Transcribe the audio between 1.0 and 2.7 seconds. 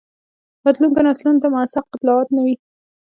نسلونو ته موثق اطلاعات نه وي.